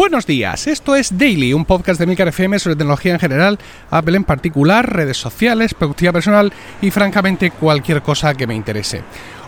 Buenos 0.00 0.24
días, 0.24 0.66
esto 0.66 0.96
es 0.96 1.18
Daily, 1.18 1.52
un 1.52 1.66
podcast 1.66 2.00
de 2.00 2.06
Milcar 2.06 2.28
FM 2.28 2.58
sobre 2.58 2.74
tecnología 2.74 3.12
en 3.12 3.18
general, 3.18 3.58
Apple 3.90 4.16
en 4.16 4.24
particular, 4.24 4.90
redes 4.90 5.18
sociales, 5.18 5.74
productividad 5.74 6.14
personal 6.14 6.54
y 6.80 6.90
francamente 6.90 7.50
cualquier 7.50 8.00
cosa 8.00 8.32
que 8.32 8.46
me 8.46 8.54
interese. 8.54 9.02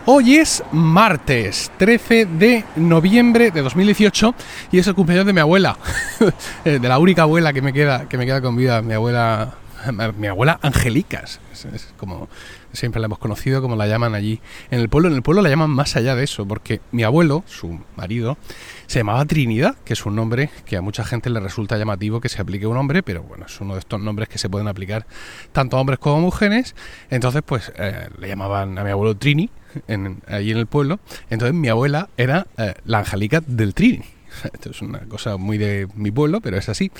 Hoy 0.04 0.36
es 0.36 0.62
martes 0.70 1.72
13 1.78 2.26
de 2.26 2.64
noviembre 2.76 3.50
de 3.50 3.62
2018 3.62 4.34
y 4.72 4.78
es 4.78 4.86
el 4.86 4.94
cumpleaños 4.94 5.24
de 5.24 5.32
mi 5.32 5.40
abuela, 5.40 5.78
de 6.66 6.78
la 6.80 6.98
única 6.98 7.22
abuela 7.22 7.54
que 7.54 7.62
me 7.62 7.72
queda, 7.72 8.06
que 8.06 8.18
me 8.18 8.26
queda 8.26 8.42
con 8.42 8.54
vida, 8.54 8.82
mi 8.82 8.92
abuela 8.92 9.54
mi 10.18 10.26
abuela 10.26 10.58
Angelicas, 10.62 11.40
es, 11.52 11.94
como 11.96 12.28
siempre 12.72 13.00
la 13.00 13.06
hemos 13.06 13.18
conocido, 13.18 13.60
como 13.62 13.76
la 13.76 13.86
llaman 13.86 14.14
allí 14.14 14.40
en 14.70 14.80
el 14.80 14.88
pueblo. 14.88 15.08
En 15.08 15.14
el 15.14 15.22
pueblo 15.22 15.42
la 15.42 15.48
llaman 15.48 15.70
más 15.70 15.96
allá 15.96 16.14
de 16.14 16.24
eso, 16.24 16.46
porque 16.46 16.80
mi 16.90 17.02
abuelo, 17.02 17.44
su 17.46 17.80
marido, 17.96 18.38
se 18.86 19.00
llamaba 19.00 19.24
Trinidad, 19.24 19.76
que 19.84 19.92
es 19.92 20.06
un 20.06 20.16
nombre 20.16 20.50
que 20.64 20.76
a 20.76 20.82
mucha 20.82 21.04
gente 21.04 21.30
le 21.30 21.40
resulta 21.40 21.76
llamativo 21.76 22.20
que 22.20 22.28
se 22.28 22.40
aplique 22.40 22.66
un 22.66 22.76
hombre, 22.76 23.02
pero 23.02 23.22
bueno, 23.22 23.46
es 23.46 23.60
uno 23.60 23.74
de 23.74 23.80
estos 23.80 24.00
nombres 24.00 24.28
que 24.28 24.38
se 24.38 24.48
pueden 24.48 24.68
aplicar 24.68 25.06
tanto 25.52 25.76
a 25.76 25.80
hombres 25.80 25.98
como 25.98 26.16
a 26.16 26.20
mujeres. 26.20 26.74
Entonces, 27.10 27.42
pues 27.44 27.72
eh, 27.76 28.08
le 28.18 28.28
llamaban 28.28 28.78
a 28.78 28.84
mi 28.84 28.90
abuelo 28.90 29.16
Trini, 29.16 29.50
en, 29.88 30.22
allí 30.26 30.50
en 30.50 30.58
el 30.58 30.66
pueblo. 30.66 31.00
Entonces 31.30 31.54
mi 31.54 31.68
abuela 31.68 32.08
era 32.16 32.46
eh, 32.58 32.74
la 32.84 32.98
Angelica 32.98 33.42
del 33.46 33.74
Trini. 33.74 34.02
Esto 34.52 34.70
es 34.70 34.82
una 34.82 35.00
cosa 35.00 35.36
muy 35.36 35.58
de 35.58 35.88
mi 35.94 36.10
pueblo, 36.10 36.40
pero 36.40 36.56
es 36.56 36.68
así. 36.68 36.90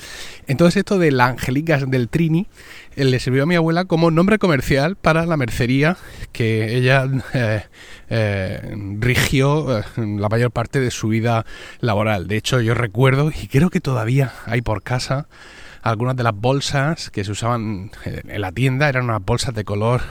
Entonces 0.47 0.77
esto 0.77 0.99
de 0.99 1.11
la 1.11 1.27
Angelicas 1.27 1.89
del 1.89 2.09
Trini 2.09 2.47
eh, 2.95 3.05
le 3.05 3.19
sirvió 3.19 3.43
a 3.43 3.45
mi 3.45 3.55
abuela 3.55 3.85
como 3.85 4.11
nombre 4.11 4.39
comercial 4.39 4.95
para 4.95 5.25
la 5.25 5.37
mercería 5.37 5.97
que 6.31 6.75
ella 6.75 7.07
eh, 7.33 7.63
eh, 8.09 8.75
rigió 8.99 9.83
la 9.97 10.29
mayor 10.29 10.51
parte 10.51 10.79
de 10.79 10.91
su 10.91 11.07
vida 11.07 11.45
laboral. 11.79 12.27
De 12.27 12.37
hecho, 12.37 12.61
yo 12.61 12.73
recuerdo, 12.73 13.31
y 13.31 13.47
creo 13.47 13.69
que 13.69 13.81
todavía 13.81 14.33
hay 14.45 14.61
por 14.61 14.83
casa, 14.83 15.27
algunas 15.81 16.15
de 16.15 16.23
las 16.23 16.35
bolsas 16.35 17.09
que 17.09 17.23
se 17.23 17.31
usaban 17.31 17.91
en 18.05 18.41
la 18.41 18.51
tienda 18.51 18.87
eran 18.87 19.05
unas 19.05 19.23
bolsas 19.23 19.53
de 19.53 19.65
color 19.65 20.01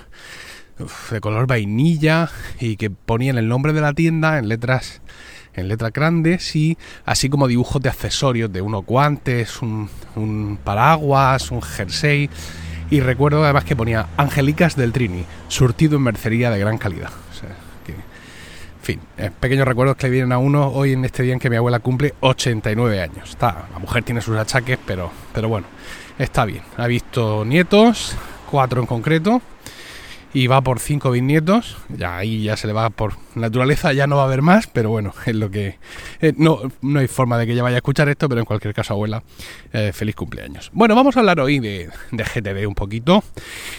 de 1.10 1.20
color 1.20 1.46
vainilla 1.46 2.30
y 2.58 2.76
que 2.76 2.90
ponían 2.90 3.38
el 3.38 3.48
nombre 3.48 3.72
de 3.72 3.80
la 3.80 3.92
tienda 3.92 4.38
en 4.38 4.48
letras 4.48 5.00
en 5.54 5.68
letras 5.68 5.92
grandes 5.92 6.54
y 6.56 6.78
así 7.04 7.28
como 7.28 7.48
dibujos 7.48 7.82
de 7.82 7.88
accesorios, 7.88 8.52
de 8.52 8.60
unos 8.62 8.84
guantes, 8.84 9.60
un, 9.62 10.58
paraguas, 10.62 11.50
un 11.50 11.62
jersey. 11.62 12.30
Y 12.90 13.00
recuerdo 13.00 13.42
además 13.42 13.64
que 13.64 13.74
ponía 13.74 14.08
Angelicas 14.16 14.76
del 14.76 14.92
Trini, 14.92 15.24
surtido 15.48 15.96
en 15.96 16.02
mercería 16.02 16.50
de 16.50 16.58
gran 16.58 16.78
calidad. 16.78 17.10
en 17.88 18.84
fin, 18.84 19.00
pequeños 19.38 19.66
recuerdos 19.66 19.96
que 19.96 20.08
le 20.08 20.10
vienen 20.10 20.32
a 20.32 20.38
uno 20.38 20.68
hoy 20.68 20.92
en 20.92 21.04
este 21.04 21.22
día 21.22 21.32
en 21.32 21.38
que 21.38 21.48
mi 21.48 21.56
abuela 21.56 21.78
cumple 21.78 22.14
89 22.20 23.00
años. 23.00 23.30
Está, 23.30 23.68
la 23.72 23.78
mujer 23.78 24.02
tiene 24.02 24.20
sus 24.20 24.36
achaques, 24.36 24.78
pero, 24.84 25.10
pero 25.32 25.48
bueno, 25.48 25.68
está 26.18 26.44
bien. 26.44 26.62
Ha 26.76 26.86
visto 26.86 27.44
nietos, 27.44 28.16
cuatro 28.50 28.80
en 28.80 28.86
concreto, 28.86 29.40
y 30.34 30.46
va 30.46 30.60
por 30.60 30.80
cinco 30.80 31.12
bisnietos. 31.12 31.78
Ya 31.88 32.16
ahí 32.16 32.42
ya 32.42 32.56
se 32.56 32.66
le 32.66 32.72
va 32.72 32.90
por 32.90 33.21
naturaleza, 33.34 33.92
ya 33.92 34.06
no 34.06 34.16
va 34.16 34.22
a 34.22 34.26
haber 34.26 34.42
más, 34.42 34.66
pero 34.66 34.90
bueno, 34.90 35.14
es 35.26 35.34
lo 35.34 35.50
que. 35.50 35.78
Eh, 36.20 36.32
no, 36.36 36.60
no 36.80 37.00
hay 37.00 37.08
forma 37.08 37.38
de 37.38 37.46
que 37.46 37.52
ella 37.52 37.62
vaya 37.62 37.76
a 37.76 37.78
escuchar 37.78 38.08
esto, 38.08 38.28
pero 38.28 38.40
en 38.40 38.44
cualquier 38.44 38.74
caso, 38.74 38.94
abuela, 38.94 39.22
eh, 39.72 39.92
feliz 39.92 40.14
cumpleaños. 40.14 40.70
Bueno, 40.72 40.94
vamos 40.94 41.16
a 41.16 41.20
hablar 41.20 41.40
hoy 41.40 41.58
de, 41.58 41.90
de 42.10 42.24
GTD 42.24 42.66
un 42.66 42.74
poquito. 42.74 43.22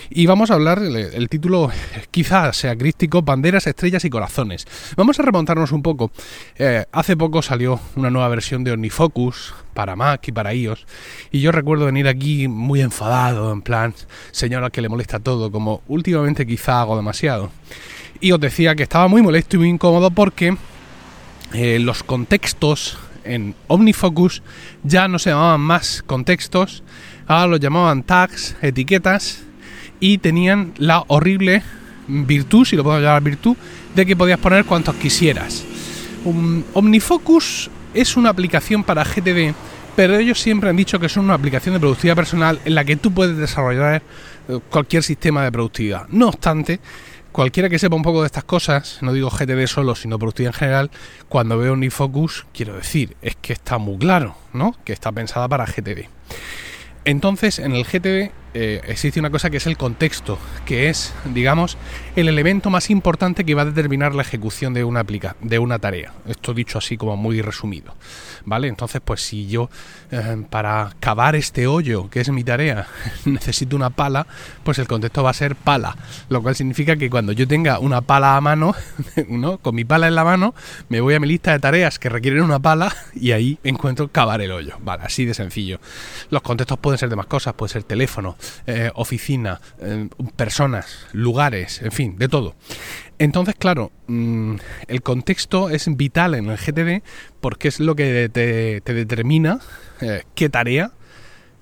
Y 0.09 0.25
vamos 0.25 0.51
a 0.51 0.55
hablar, 0.55 0.79
el, 0.79 1.29
título 1.29 1.71
quizás 2.11 2.57
sea 2.57 2.75
crístico: 2.75 3.21
Banderas, 3.21 3.67
Estrellas 3.67 4.05
y 4.05 4.09
Corazones. 4.09 4.67
Vamos 4.95 5.19
a 5.19 5.23
remontarnos 5.23 5.71
un 5.71 5.81
poco. 5.81 6.11
Eh, 6.57 6.85
hace 6.91 7.17
poco 7.17 7.41
salió 7.41 7.79
una 7.95 8.09
nueva 8.09 8.27
versión 8.29 8.63
de 8.63 8.71
OmniFocus 8.71 9.53
para 9.73 9.95
Mac 9.95 10.27
y 10.27 10.31
para 10.31 10.53
iOS. 10.53 10.85
Y 11.31 11.41
yo 11.41 11.51
recuerdo 11.51 11.85
venir 11.85 12.07
aquí 12.07 12.47
muy 12.47 12.81
enfadado, 12.81 13.51
en 13.51 13.61
plan, 13.61 13.93
señora 14.31 14.69
que 14.69 14.81
le 14.81 14.89
molesta 14.89 15.19
todo, 15.19 15.51
como 15.51 15.81
últimamente 15.87 16.45
quizá 16.45 16.81
hago 16.81 16.95
demasiado. 16.95 17.51
Y 18.23 18.31
os 18.31 18.39
decía 18.39 18.73
que 18.73 18.83
estaba 18.83 19.09
muy 19.09 19.21
molesto 19.21 19.57
y 19.57 19.59
muy 19.59 19.67
incómodo 19.67 20.09
porque 20.09 20.55
eh, 21.51 21.77
los 21.79 22.03
contextos 22.03 22.97
en 23.25 23.53
OmniFocus 23.67 24.41
ya 24.81 25.09
no 25.09 25.19
se 25.19 25.31
llamaban 25.31 25.59
más 25.59 26.01
contextos, 26.07 26.83
ahora 27.27 27.47
los 27.47 27.59
llamaban 27.59 28.01
tags, 28.01 28.55
etiquetas, 28.61 29.43
y 29.99 30.19
tenían 30.19 30.73
la 30.77 31.03
horrible 31.07 31.63
virtud, 32.07 32.63
si 32.63 32.77
lo 32.77 32.85
puedo 32.85 33.01
llamar 33.01 33.23
virtud, 33.23 33.57
de 33.93 34.05
que 34.05 34.15
podías 34.15 34.39
poner 34.39 34.63
cuantos 34.63 34.95
quisieras. 34.95 35.65
OmniFocus 36.75 37.69
es 37.93 38.15
una 38.15 38.29
aplicación 38.29 38.85
para 38.85 39.03
GTD, 39.03 39.53
pero 39.97 40.15
ellos 40.15 40.39
siempre 40.39 40.69
han 40.69 40.77
dicho 40.77 40.97
que 40.97 41.07
es 41.07 41.17
una 41.17 41.33
aplicación 41.33 41.73
de 41.73 41.81
productividad 41.81 42.15
personal 42.15 42.57
en 42.63 42.73
la 42.73 42.85
que 42.85 42.95
tú 42.95 43.13
puedes 43.13 43.35
desarrollar 43.35 44.01
eh, 44.47 44.59
cualquier 44.69 45.03
sistema 45.03 45.43
de 45.43 45.51
productividad. 45.51 46.07
No 46.07 46.29
obstante, 46.29 46.79
cualquiera 47.33 47.67
que 47.67 47.79
sepa 47.79 47.95
un 47.97 48.03
poco 48.03 48.21
de 48.21 48.27
estas 48.27 48.45
cosas, 48.45 48.99
no 49.01 49.11
digo 49.11 49.29
GTD 49.29 49.67
solo, 49.67 49.95
sino 49.95 50.17
productividad 50.17 50.53
en 50.53 50.59
general, 50.59 50.91
cuando 51.27 51.57
veo 51.57 51.73
OmniFocus, 51.73 52.45
quiero 52.53 52.75
decir, 52.75 53.17
es 53.21 53.35
que 53.35 53.51
está 53.51 53.77
muy 53.77 53.97
claro, 53.97 54.37
¿no? 54.53 54.75
Que 54.85 54.93
está 54.93 55.11
pensada 55.11 55.49
para 55.49 55.65
GTD. 55.65 56.07
Entonces, 57.05 57.59
en 57.59 57.73
el 57.73 57.83
GTD 57.83 58.31
eh, 58.55 58.81
existe 58.87 59.19
una 59.19 59.31
cosa 59.31 59.49
que 59.49 59.57
es 59.57 59.65
el 59.65 59.77
contexto, 59.77 60.37
que 60.65 60.89
es, 60.89 61.13
digamos, 61.33 61.75
el 62.15 62.29
elemento 62.29 62.69
más 62.69 62.91
importante 62.91 63.45
que 63.45 63.55
va 63.55 63.63
a 63.63 63.65
determinar 63.65 64.13
la 64.13 64.21
ejecución 64.21 64.75
de 64.75 64.83
una 64.83 64.99
aplica 64.99 65.35
de 65.41 65.57
una 65.57 65.79
tarea. 65.79 66.13
Esto 66.27 66.53
dicho 66.53 66.77
así 66.77 66.95
como 66.95 67.17
muy 67.17 67.41
resumido, 67.41 67.95
¿vale? 68.45 68.67
Entonces, 68.67 69.01
pues 69.03 69.21
si 69.21 69.47
yo 69.47 69.71
eh, 70.11 70.43
para 70.51 70.91
cavar 70.99 71.35
este 71.35 71.65
hoyo, 71.65 72.11
que 72.11 72.21
es 72.21 72.29
mi 72.29 72.43
tarea, 72.43 72.85
necesito 73.25 73.75
una 73.75 73.89
pala, 73.89 74.27
pues 74.63 74.77
el 74.77 74.87
contexto 74.87 75.23
va 75.23 75.31
a 75.31 75.33
ser 75.33 75.55
pala, 75.55 75.97
lo 76.29 76.43
cual 76.43 76.55
significa 76.55 76.95
que 76.95 77.09
cuando 77.09 77.31
yo 77.31 77.47
tenga 77.47 77.79
una 77.79 78.01
pala 78.01 78.37
a 78.37 78.41
mano, 78.41 78.75
¿no? 79.29 79.57
Con 79.57 79.73
mi 79.73 79.83
pala 79.83 80.07
en 80.07 80.13
la 80.13 80.23
mano, 80.23 80.53
me 80.89 81.01
voy 81.01 81.15
a 81.15 81.19
mi 81.19 81.27
lista 81.27 81.53
de 81.53 81.59
tareas 81.59 81.97
que 81.97 82.09
requieren 82.09 82.43
una 82.43 82.59
pala 82.59 82.95
y 83.15 83.31
ahí 83.31 83.57
encuentro 83.63 84.09
cavar 84.09 84.41
el 84.41 84.51
hoyo, 84.51 84.77
¿vale? 84.81 85.03
Así 85.03 85.25
de 85.25 85.33
sencillo. 85.33 85.79
Los 86.29 86.43
contextos 86.43 86.77
pueden 86.77 86.92
ser 86.97 87.09
de 87.09 87.15
más 87.15 87.27
cosas, 87.27 87.53
puede 87.53 87.73
ser 87.73 87.83
teléfono, 87.83 88.37
eh, 88.67 88.91
oficina, 88.95 89.59
eh, 89.79 90.07
personas, 90.35 91.07
lugares, 91.11 91.81
en 91.81 91.91
fin, 91.91 92.17
de 92.17 92.27
todo. 92.27 92.55
Entonces, 93.19 93.55
claro, 93.57 93.91
mm, 94.07 94.55
el 94.87 95.01
contexto 95.01 95.69
es 95.69 95.87
vital 95.95 96.35
en 96.35 96.49
el 96.49 96.57
GTD 96.57 97.03
porque 97.41 97.67
es 97.67 97.79
lo 97.79 97.95
que 97.95 98.29
te, 98.29 98.93
determina 98.93 99.59
eh, 100.01 100.23
qué 100.35 100.49
tarea, 100.49 100.91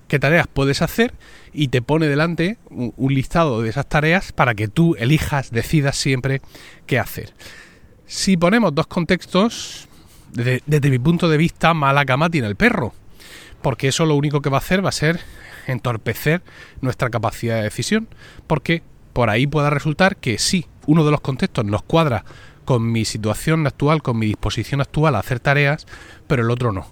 qué 0.08 0.20
tareas 0.20 0.48
puedes 0.48 0.82
hacer 0.82 1.14
y 1.54 1.68
te 1.68 1.82
pone 1.82 2.08
delante 2.08 2.58
un, 2.70 3.14
listado 3.14 3.62
de 3.62 3.70
esas 3.70 3.88
tareas 3.88 4.32
para 4.32 4.56
que 4.56 4.68
tú 4.68 4.96
elijas, 4.98 5.52
decidas 5.52 5.98
siempre 5.98 6.42
qué 6.86 7.00
hacer. 7.00 7.34
Si 8.06 8.38
ponemos 8.38 8.74
dos 8.74 8.88
contextos, 8.88 9.88
desde, 10.32 10.90
mi 10.90 11.00
punto 11.00 11.30
de 11.30 11.38
vista, 11.38 11.74
mala 11.74 12.06
cama 12.06 12.30
tiene 12.30 12.48
el 12.48 12.56
perro 12.56 12.94
porque 13.62 13.88
eso 13.88 14.06
lo 14.06 14.16
único 14.16 14.42
que 14.42 14.50
va 14.50 14.58
a 14.58 14.60
hacer 14.60 14.84
va 14.84 14.90
a 14.90 14.94
ser 14.94 15.20
entorpecer 15.68 16.42
nuestra 16.82 17.10
capacidad 17.10 17.58
de 17.58 17.64
decisión, 17.64 18.08
porque 18.48 18.84
por 19.14 19.30
ahí 19.30 19.48
pueda 19.48 19.70
resultar 19.70 20.18
que 20.18 20.38
sí, 20.38 20.68
uno 20.88 21.06
de 21.06 21.12
los 21.12 21.22
contextos 21.22 21.66
nos 21.66 21.84
cuadra 21.84 22.26
con 22.66 22.92
mi 22.92 23.06
situación 23.06 23.66
actual, 23.68 24.02
con 24.02 24.18
mi 24.18 24.28
disposición 24.28 24.82
actual 24.82 25.16
a 25.16 25.20
hacer 25.20 25.40
tareas, 25.40 25.86
pero 26.28 26.44
el 26.44 26.52
otro 26.52 26.72
no. 26.72 26.88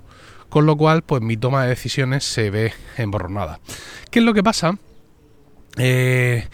Con 0.49 0.65
lo 0.65 0.75
cual, 0.75 1.03
pues 1.03 1.21
mi 1.21 1.37
toma 1.37 1.63
de 1.63 1.69
decisiones 1.69 2.23
se 2.23 2.49
ve 2.49 2.73
emborronada. 2.97 3.59
¿Qué 4.09 4.19
es 4.19 4.25
lo 4.25 4.33
que 4.33 4.43
pasa? 4.43 4.77
Eh, 5.77 6.47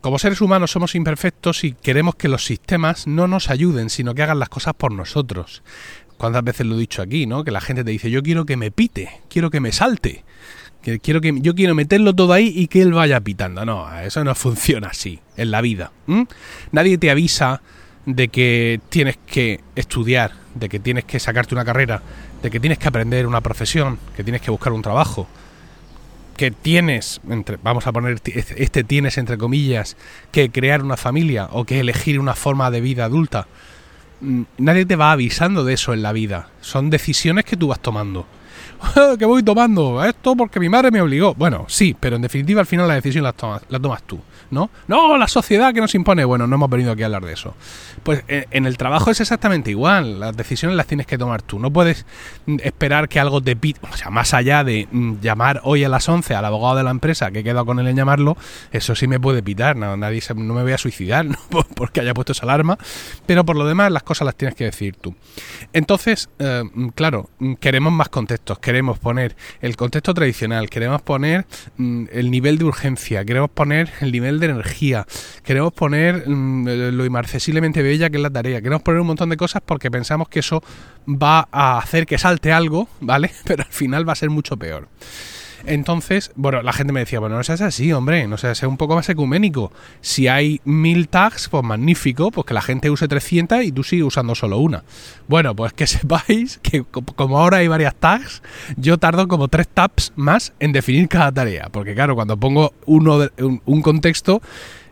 como 0.00 0.18
seres 0.18 0.40
humanos 0.40 0.72
somos 0.72 0.94
imperfectos 0.94 1.62
y 1.62 1.74
queremos 1.74 2.16
que 2.16 2.28
los 2.28 2.44
sistemas 2.44 3.06
no 3.06 3.28
nos 3.28 3.50
ayuden, 3.50 3.88
sino 3.88 4.14
que 4.14 4.22
hagan 4.22 4.40
las 4.40 4.48
cosas 4.48 4.74
por 4.74 4.90
nosotros. 4.90 5.62
¿Cuántas 6.22 6.44
veces 6.44 6.66
lo 6.66 6.76
he 6.76 6.78
dicho 6.78 7.02
aquí, 7.02 7.26
no? 7.26 7.42
Que 7.42 7.50
la 7.50 7.60
gente 7.60 7.82
te 7.82 7.90
dice, 7.90 8.08
yo 8.08 8.22
quiero 8.22 8.46
que 8.46 8.56
me 8.56 8.70
pite, 8.70 9.10
quiero 9.28 9.50
que 9.50 9.58
me 9.58 9.72
salte. 9.72 10.22
Que 10.80 11.00
quiero 11.00 11.20
que 11.20 11.34
yo 11.40 11.52
quiero 11.56 11.74
meterlo 11.74 12.14
todo 12.14 12.32
ahí 12.32 12.52
y 12.54 12.68
que 12.68 12.80
él 12.80 12.92
vaya 12.92 13.18
pitando. 13.18 13.64
No, 13.64 13.92
eso 13.98 14.22
no 14.22 14.32
funciona 14.36 14.86
así 14.86 15.18
en 15.36 15.50
la 15.50 15.60
vida. 15.60 15.90
Nadie 16.70 16.96
te 16.96 17.10
avisa 17.10 17.60
de 18.06 18.28
que 18.28 18.80
tienes 18.88 19.18
que 19.26 19.62
estudiar, 19.74 20.30
de 20.54 20.68
que 20.68 20.78
tienes 20.78 21.06
que 21.06 21.18
sacarte 21.18 21.56
una 21.56 21.64
carrera, 21.64 22.00
de 22.40 22.52
que 22.52 22.60
tienes 22.60 22.78
que 22.78 22.86
aprender 22.86 23.26
una 23.26 23.40
profesión, 23.40 23.98
que 24.14 24.22
tienes 24.22 24.42
que 24.42 24.52
buscar 24.52 24.72
un 24.72 24.82
trabajo, 24.82 25.26
que 26.36 26.52
tienes, 26.52 27.20
entre, 27.28 27.58
vamos 27.60 27.88
a 27.88 27.92
poner 27.92 28.20
este 28.24 28.84
tienes 28.84 29.18
entre 29.18 29.38
comillas, 29.38 29.96
que 30.30 30.52
crear 30.52 30.84
una 30.84 30.96
familia 30.96 31.48
o 31.50 31.64
que 31.64 31.80
elegir 31.80 32.20
una 32.20 32.36
forma 32.36 32.70
de 32.70 32.80
vida 32.80 33.06
adulta. 33.06 33.48
Nadie 34.58 34.86
te 34.86 34.96
va 34.96 35.10
avisando 35.10 35.64
de 35.64 35.74
eso 35.74 35.92
en 35.92 36.02
la 36.02 36.12
vida. 36.12 36.48
Son 36.60 36.90
decisiones 36.90 37.44
que 37.44 37.56
tú 37.56 37.68
vas 37.68 37.80
tomando. 37.80 38.26
que 39.18 39.24
voy 39.24 39.42
tomando 39.42 40.04
esto 40.04 40.36
porque 40.36 40.60
mi 40.60 40.68
madre 40.68 40.90
me 40.90 41.00
obligó. 41.00 41.34
Bueno, 41.34 41.64
sí, 41.68 41.96
pero 41.98 42.16
en 42.16 42.22
definitiva 42.22 42.60
al 42.60 42.66
final 42.66 42.88
la 42.88 42.94
decisión 42.94 43.24
la 43.24 43.32
tomas, 43.32 43.62
la 43.68 43.78
tomas 43.78 44.02
tú, 44.02 44.20
¿no? 44.50 44.70
No, 44.88 45.16
la 45.16 45.28
sociedad 45.28 45.72
que 45.72 45.80
nos 45.80 45.94
impone. 45.94 46.24
Bueno, 46.24 46.46
no 46.46 46.56
hemos 46.56 46.70
venido 46.70 46.92
aquí 46.92 47.02
a 47.02 47.06
hablar 47.06 47.24
de 47.24 47.32
eso. 47.32 47.54
Pues 48.02 48.24
eh, 48.28 48.46
en 48.50 48.66
el 48.66 48.76
trabajo 48.76 49.10
es 49.10 49.20
exactamente 49.20 49.70
igual. 49.70 50.20
Las 50.20 50.36
decisiones 50.36 50.76
las 50.76 50.86
tienes 50.86 51.06
que 51.06 51.18
tomar 51.18 51.42
tú. 51.42 51.58
No 51.58 51.70
puedes 51.72 52.06
mm, 52.46 52.56
esperar 52.62 53.08
que 53.08 53.20
algo 53.20 53.40
te 53.40 53.56
pida. 53.56 53.80
O 53.90 53.96
sea, 53.96 54.10
más 54.10 54.34
allá 54.34 54.64
de 54.64 54.88
mm, 54.90 55.20
llamar 55.20 55.60
hoy 55.64 55.84
a 55.84 55.88
las 55.88 56.08
11 56.08 56.34
al 56.34 56.44
abogado 56.44 56.76
de 56.76 56.84
la 56.84 56.90
empresa 56.90 57.30
que 57.30 57.40
he 57.40 57.44
quedado 57.44 57.66
con 57.66 57.78
él 57.78 57.86
en 57.86 57.96
llamarlo, 57.96 58.36
eso 58.72 58.94
sí 58.94 59.06
me 59.06 59.20
puede 59.20 59.42
pitar. 59.42 59.76
Nadie 59.76 60.22
no 60.34 60.54
me 60.54 60.62
voy 60.62 60.72
a 60.72 60.78
suicidar 60.78 61.26
porque 61.74 62.00
haya 62.00 62.14
puesto 62.14 62.32
esa 62.32 62.44
alarma. 62.44 62.78
Pero 63.26 63.44
por 63.44 63.56
lo 63.56 63.66
demás, 63.66 63.90
las 63.92 64.02
cosas 64.02 64.26
las 64.26 64.36
tienes 64.36 64.54
que 64.54 64.64
decir 64.64 64.96
tú. 64.96 65.14
Entonces, 65.72 66.28
eh, 66.38 66.62
claro, 66.94 67.30
queremos 67.60 67.92
más 67.92 68.08
Queremos 68.60 68.98
poner 68.98 69.36
el 69.60 69.76
contexto 69.76 70.14
tradicional. 70.14 70.68
Queremos 70.68 71.02
poner 71.02 71.46
mm, 71.76 72.06
el 72.12 72.30
nivel 72.30 72.58
de 72.58 72.64
urgencia. 72.64 73.24
Queremos 73.24 73.50
poner 73.50 73.90
el 74.00 74.12
nivel 74.12 74.40
de 74.40 74.46
energía. 74.46 75.06
Queremos 75.44 75.72
poner 75.72 76.26
lo 76.26 77.04
inmarcesiblemente 77.04 77.82
bella 77.82 78.10
que 78.10 78.16
es 78.16 78.22
la 78.22 78.30
tarea. 78.30 78.60
Queremos 78.60 78.82
poner 78.82 79.00
un 79.00 79.06
montón 79.06 79.30
de 79.30 79.36
cosas 79.36 79.62
porque 79.64 79.90
pensamos 79.90 80.28
que 80.28 80.40
eso 80.40 80.62
va 81.06 81.48
a 81.50 81.78
hacer 81.78 82.06
que 82.06 82.18
salte 82.18 82.52
algo, 82.52 82.88
¿vale? 83.00 83.30
Pero 83.44 83.62
al 83.62 83.72
final 83.72 84.08
va 84.08 84.12
a 84.12 84.16
ser 84.16 84.30
mucho 84.30 84.56
peor. 84.56 84.88
Entonces, 85.66 86.32
bueno, 86.34 86.62
la 86.62 86.72
gente 86.72 86.92
me 86.92 87.00
decía, 87.00 87.20
bueno, 87.20 87.36
no 87.36 87.44
seas 87.44 87.60
así, 87.60 87.92
hombre, 87.92 88.26
no 88.26 88.36
seas 88.36 88.62
un 88.62 88.76
poco 88.76 88.94
más 88.94 89.08
ecuménico. 89.08 89.72
Si 90.00 90.28
hay 90.28 90.60
mil 90.64 91.08
tags, 91.08 91.48
pues 91.48 91.62
magnífico, 91.64 92.30
pues 92.30 92.46
que 92.46 92.54
la 92.54 92.62
gente 92.62 92.90
use 92.90 93.08
300 93.08 93.64
y 93.64 93.72
tú 93.72 93.82
sigues 93.82 94.06
usando 94.06 94.34
solo 94.34 94.58
una. 94.58 94.84
Bueno, 95.28 95.54
pues 95.54 95.72
que 95.72 95.86
sepáis 95.88 96.58
que 96.62 96.82
como 96.82 97.38
ahora 97.38 97.58
hay 97.58 97.68
varias 97.68 97.94
tags, 97.94 98.42
yo 98.76 98.98
tardo 98.98 99.28
como 99.28 99.48
tres 99.48 99.68
tabs 99.68 100.12
más 100.16 100.52
en 100.60 100.72
definir 100.72 101.08
cada 101.08 101.32
tarea. 101.32 101.68
Porque 101.70 101.94
claro, 101.94 102.14
cuando 102.14 102.36
pongo 102.36 102.74
uno 102.86 103.28
un 103.38 103.82
contexto, 103.82 104.42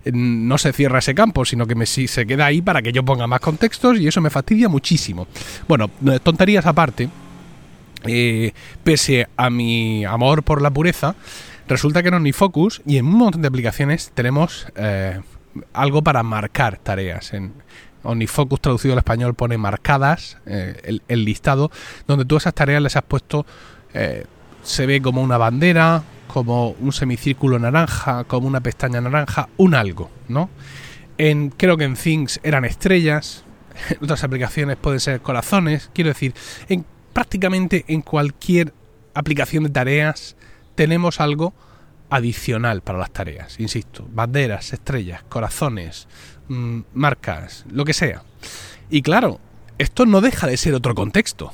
no 0.04 0.58
se 0.58 0.72
cierra 0.72 1.00
ese 1.00 1.14
campo, 1.14 1.44
sino 1.44 1.66
que 1.66 1.86
se 1.86 2.26
queda 2.26 2.46
ahí 2.46 2.62
para 2.62 2.82
que 2.82 2.92
yo 2.92 3.04
ponga 3.04 3.26
más 3.26 3.40
contextos 3.40 3.98
y 3.98 4.08
eso 4.08 4.20
me 4.20 4.30
fastidia 4.30 4.68
muchísimo. 4.68 5.26
Bueno, 5.68 5.90
tonterías 6.22 6.66
aparte, 6.66 7.08
eh, 8.04 8.52
pese 8.84 9.28
a 9.36 9.50
mi 9.50 10.04
amor 10.04 10.42
por 10.42 10.62
la 10.62 10.70
pureza, 10.70 11.14
resulta 11.68 12.02
que 12.02 12.08
en 12.08 12.14
OmniFocus 12.14 12.82
y 12.86 12.98
en 12.98 13.06
un 13.06 13.16
montón 13.16 13.42
de 13.42 13.48
aplicaciones 13.48 14.10
tenemos 14.14 14.66
eh, 14.76 15.20
algo 15.72 16.02
para 16.02 16.22
marcar 16.22 16.78
tareas. 16.78 17.32
En 17.32 17.52
OmniFocus 18.02 18.60
traducido 18.60 18.94
al 18.94 18.98
español 18.98 19.34
pone 19.34 19.58
marcadas 19.58 20.38
eh, 20.46 20.98
el, 21.08 21.24
listado, 21.24 21.70
donde 22.06 22.24
tú 22.24 22.36
esas 22.36 22.54
tareas 22.54 22.82
les 22.82 22.96
has 22.96 23.04
puesto, 23.04 23.46
se 24.62 24.86
ve 24.86 25.02
como 25.02 25.20
una 25.20 25.36
bandera, 25.36 26.04
como 26.32 26.70
un 26.70 26.92
semicírculo 26.92 27.58
naranja, 27.58 28.24
como 28.24 28.46
una 28.46 28.60
pestaña 28.60 29.00
naranja, 29.00 29.48
un 29.56 29.74
algo, 29.74 30.10
¿no? 30.28 30.48
En, 31.18 31.50
creo 31.50 31.76
que 31.76 31.84
en 31.84 31.96
Things 31.96 32.40
eran 32.42 32.64
estrellas, 32.64 33.44
en 33.90 33.98
otras 34.02 34.24
aplicaciones 34.24 34.76
pueden 34.76 35.00
ser 35.00 35.20
corazones, 35.20 35.90
quiero 35.92 36.08
decir, 36.08 36.34
en 36.68 36.84
prácticamente 37.12 37.84
en 37.88 38.02
cualquier 38.02 38.72
aplicación 39.14 39.64
de 39.64 39.70
tareas 39.70 40.36
tenemos 40.74 41.20
algo 41.20 41.52
adicional 42.10 42.82
para 42.82 42.98
las 42.98 43.12
tareas, 43.12 43.58
insisto, 43.60 44.06
banderas, 44.10 44.72
estrellas, 44.72 45.22
corazones, 45.28 46.08
mm, 46.48 46.80
marcas, 46.94 47.64
lo 47.70 47.84
que 47.84 47.92
sea. 47.92 48.22
Y 48.90 49.02
claro, 49.02 49.40
esto 49.78 50.06
no 50.06 50.20
deja 50.20 50.46
de 50.46 50.56
ser 50.56 50.74
otro 50.74 50.94
contexto. 50.94 51.52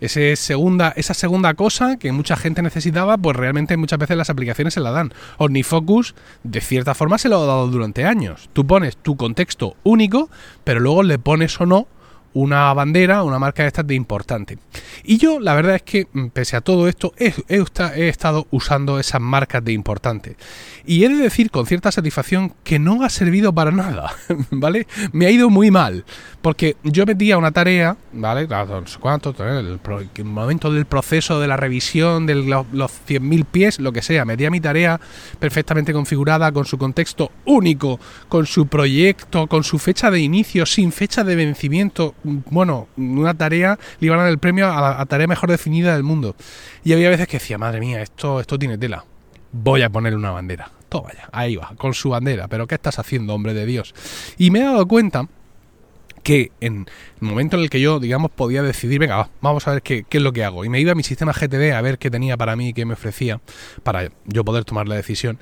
Ese 0.00 0.36
segunda, 0.36 0.92
esa 0.94 1.14
segunda 1.14 1.54
cosa 1.54 1.96
que 1.96 2.12
mucha 2.12 2.36
gente 2.36 2.62
necesitaba, 2.62 3.16
pues 3.16 3.36
realmente 3.36 3.76
muchas 3.76 3.98
veces 3.98 4.16
las 4.16 4.28
aplicaciones 4.28 4.74
se 4.74 4.80
la 4.80 4.90
dan. 4.90 5.12
OmniFocus, 5.38 6.14
de 6.42 6.60
cierta 6.60 6.94
forma, 6.94 7.16
se 7.16 7.28
lo 7.28 7.42
ha 7.42 7.46
dado 7.46 7.68
durante 7.68 8.04
años. 8.04 8.50
Tú 8.52 8.66
pones 8.66 8.96
tu 8.98 9.16
contexto 9.16 9.76
único, 9.84 10.28
pero 10.64 10.80
luego 10.80 11.02
le 11.02 11.18
pones 11.18 11.58
o 11.60 11.66
no 11.66 11.88
una 12.36 12.70
bandera, 12.74 13.22
una 13.22 13.38
marca 13.38 13.62
de 13.62 13.68
estas 13.68 13.86
de 13.86 13.94
importante. 13.94 14.58
Y 15.04 15.16
yo 15.16 15.40
la 15.40 15.54
verdad 15.54 15.76
es 15.76 15.82
que, 15.82 16.06
mm, 16.12 16.26
pese 16.26 16.56
a 16.56 16.60
todo 16.60 16.86
esto, 16.86 17.14
he, 17.16 17.32
estado 18.08 18.46
usando 18.50 18.98
esas 18.98 19.22
marcas 19.22 19.64
de 19.64 19.72
importante. 19.72 20.36
Y 20.84 21.04
he 21.04 21.08
de 21.08 21.14
decir 21.14 21.50
con 21.50 21.64
cierta 21.66 21.90
satisfacción 21.90 22.52
que 22.62 22.78
no 22.78 23.02
ha 23.02 23.08
servido 23.08 23.54
para 23.54 23.70
nada, 23.70 24.14
¿vale? 24.50 24.86
Me 25.12 25.24
ha 25.24 25.30
ido 25.30 25.48
muy 25.48 25.70
mal, 25.70 26.04
porque 26.42 26.76
yo 26.82 27.06
metía 27.06 27.38
una 27.38 27.52
tarea, 27.52 27.96
¿vale? 28.12 28.46
No 28.46 28.84
cuánto, 29.00 29.34
el, 29.38 29.80
el, 30.14 30.24
momento 30.24 30.70
del 30.70 30.84
proceso 30.84 31.40
de 31.40 31.48
la 31.48 31.56
revisión 31.56 32.26
de 32.26 32.34
los, 32.34 32.66
los 32.70 32.90
100.000 33.08 33.46
pies, 33.46 33.80
lo 33.80 33.92
que 33.92 34.02
sea, 34.02 34.26
metía 34.26 34.50
mi 34.50 34.60
tarea 34.60 35.00
perfectamente 35.38 35.94
configurada, 35.94 36.52
con 36.52 36.66
su 36.66 36.76
contexto 36.76 37.32
único, 37.46 37.98
con 38.28 38.44
su 38.44 38.66
proyecto, 38.66 39.46
con 39.46 39.64
su 39.64 39.78
fecha 39.78 40.10
de 40.10 40.20
inicio, 40.20 40.66
sin 40.66 40.92
fecha 40.92 41.24
de 41.24 41.34
vencimiento, 41.34 42.14
bueno, 42.26 42.88
una 42.96 43.34
tarea, 43.34 43.78
le 44.00 44.06
iban 44.06 44.18
a 44.18 44.22
dar 44.22 44.30
el 44.30 44.38
premio 44.38 44.70
a 44.70 44.98
la 44.98 45.06
tarea 45.06 45.26
mejor 45.26 45.50
definida 45.50 45.94
del 45.94 46.02
mundo. 46.02 46.36
Y 46.84 46.92
había 46.92 47.08
veces 47.08 47.28
que 47.28 47.38
decía, 47.38 47.58
madre 47.58 47.80
mía, 47.80 48.02
esto, 48.02 48.40
esto 48.40 48.58
tiene 48.58 48.76
tela. 48.78 49.04
Voy 49.52 49.82
a 49.82 49.90
poner 49.90 50.14
una 50.14 50.30
bandera. 50.30 50.70
Todo 50.88 51.02
vaya, 51.02 51.28
ahí 51.32 51.56
va, 51.56 51.72
con 51.76 51.94
su 51.94 52.10
bandera. 52.10 52.48
Pero 52.48 52.66
¿qué 52.66 52.74
estás 52.74 52.98
haciendo, 52.98 53.34
hombre 53.34 53.54
de 53.54 53.66
Dios? 53.66 53.94
Y 54.38 54.50
me 54.50 54.60
he 54.60 54.64
dado 54.64 54.86
cuenta 54.86 55.28
que 56.22 56.50
en 56.60 56.86
el 57.20 57.28
momento 57.28 57.56
en 57.56 57.62
el 57.62 57.70
que 57.70 57.80
yo, 57.80 58.00
digamos, 58.00 58.32
podía 58.32 58.62
decidir, 58.62 58.98
venga, 58.98 59.30
vamos 59.40 59.66
a 59.68 59.72
ver 59.72 59.82
qué, 59.82 60.04
qué, 60.08 60.18
es 60.18 60.24
lo 60.24 60.32
que 60.32 60.44
hago. 60.44 60.64
Y 60.64 60.68
me 60.68 60.80
iba 60.80 60.92
a 60.92 60.94
mi 60.96 61.04
sistema 61.04 61.32
GTD 61.32 61.72
a 61.72 61.80
ver 61.80 61.98
qué 61.98 62.10
tenía 62.10 62.36
para 62.36 62.56
mí, 62.56 62.72
qué 62.72 62.84
me 62.84 62.94
ofrecía, 62.94 63.40
para 63.84 64.10
yo 64.24 64.44
poder 64.44 64.64
tomar 64.64 64.88
la 64.88 64.96
decisión. 64.96 65.38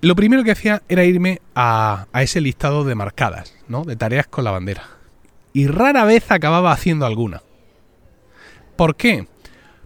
Lo 0.00 0.16
primero 0.16 0.42
que 0.44 0.50
hacía 0.50 0.82
era 0.88 1.04
irme 1.04 1.40
a, 1.54 2.06
a 2.12 2.22
ese 2.22 2.40
listado 2.40 2.84
de 2.84 2.94
marcadas, 2.94 3.54
¿no? 3.68 3.84
De 3.84 3.96
tareas 3.96 4.26
con 4.26 4.44
la 4.44 4.50
bandera 4.50 4.93
y 5.54 5.68
rara 5.68 6.04
vez 6.04 6.30
acababa 6.30 6.72
haciendo 6.72 7.06
alguna. 7.06 7.40
¿Por 8.76 8.96
qué? 8.96 9.26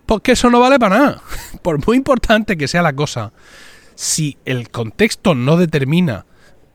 Porque 0.07 0.33
eso 0.33 0.51
no 0.51 0.59
vale 0.59 0.79
para 0.81 0.99
nada. 0.99 1.23
Por 1.63 1.87
muy 1.87 1.97
importante 1.97 2.57
que 2.57 2.67
sea 2.67 2.83
la 2.83 2.95
cosa, 2.95 3.33
si 3.95 4.39
el 4.45 4.71
contexto 4.71 5.37
no 5.37 5.57
determina 5.57 6.25